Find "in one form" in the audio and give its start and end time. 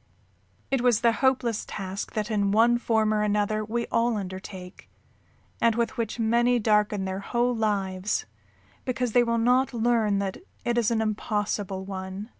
2.30-3.12